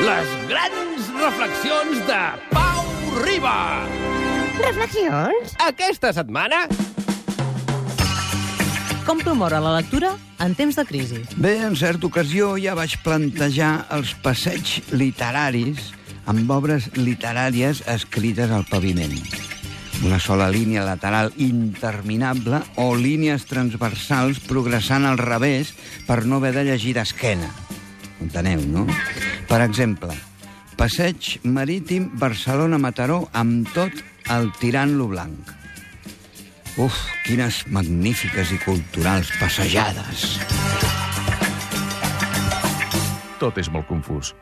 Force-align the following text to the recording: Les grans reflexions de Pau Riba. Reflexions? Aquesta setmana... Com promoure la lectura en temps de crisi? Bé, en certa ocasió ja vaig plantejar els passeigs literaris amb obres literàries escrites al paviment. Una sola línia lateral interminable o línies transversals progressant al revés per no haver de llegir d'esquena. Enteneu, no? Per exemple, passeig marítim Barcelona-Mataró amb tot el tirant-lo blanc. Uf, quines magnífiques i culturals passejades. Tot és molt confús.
Les 0.00 0.28
grans 0.48 1.08
reflexions 1.20 1.98
de 2.08 2.20
Pau 2.48 2.86
Riba. 3.20 3.84
Reflexions? 4.62 5.52
Aquesta 5.60 6.14
setmana... 6.16 6.62
Com 9.04 9.20
promoure 9.20 9.58
la 9.60 9.74
lectura 9.76 10.14
en 10.40 10.56
temps 10.56 10.78
de 10.78 10.86
crisi? 10.88 11.20
Bé, 11.36 11.58
en 11.66 11.76
certa 11.76 12.08
ocasió 12.08 12.54
ja 12.62 12.72
vaig 12.78 12.96
plantejar 13.04 13.74
els 13.92 14.14
passeigs 14.24 14.78
literaris 14.94 15.90
amb 16.30 16.48
obres 16.56 16.88
literàries 16.96 17.82
escrites 17.90 18.52
al 18.54 18.64
paviment. 18.70 19.18
Una 20.06 20.20
sola 20.22 20.48
línia 20.48 20.86
lateral 20.86 21.34
interminable 21.36 22.62
o 22.80 22.94
línies 22.96 23.44
transversals 23.50 24.40
progressant 24.48 25.04
al 25.04 25.20
revés 25.20 25.74
per 26.08 26.22
no 26.24 26.40
haver 26.40 26.54
de 26.56 26.70
llegir 26.70 26.96
d'esquena. 26.96 27.52
Enteneu, 28.20 28.60
no? 28.68 28.86
Per 29.48 29.60
exemple, 29.64 30.14
passeig 30.78 31.38
marítim 31.44 32.10
Barcelona-Mataró 32.20 33.22
amb 33.32 33.70
tot 33.74 34.04
el 34.30 34.50
tirant-lo 34.60 35.08
blanc. 35.10 35.56
Uf, 36.80 37.00
quines 37.26 37.64
magnífiques 37.74 38.52
i 38.54 38.60
culturals 38.62 39.32
passejades. 39.40 40.38
Tot 43.40 43.58
és 43.58 43.72
molt 43.72 43.88
confús. 43.88 44.34